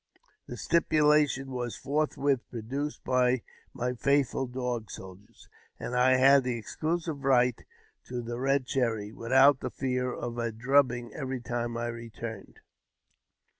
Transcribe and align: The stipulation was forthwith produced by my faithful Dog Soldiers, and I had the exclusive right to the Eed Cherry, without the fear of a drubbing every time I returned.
The 0.47 0.57
stipulation 0.57 1.51
was 1.51 1.75
forthwith 1.77 2.49
produced 2.49 3.03
by 3.03 3.43
my 3.71 3.93
faithful 3.93 4.47
Dog 4.47 4.89
Soldiers, 4.89 5.47
and 5.79 5.95
I 5.95 6.15
had 6.17 6.41
the 6.43 6.57
exclusive 6.57 7.23
right 7.23 7.63
to 8.05 8.23
the 8.23 8.43
Eed 8.51 8.65
Cherry, 8.65 9.11
without 9.11 9.59
the 9.59 9.69
fear 9.69 10.11
of 10.11 10.39
a 10.39 10.51
drubbing 10.51 11.13
every 11.13 11.39
time 11.39 11.77
I 11.77 11.85
returned. 11.85 12.61